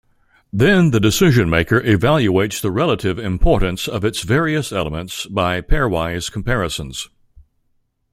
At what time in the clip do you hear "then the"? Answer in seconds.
0.51-0.99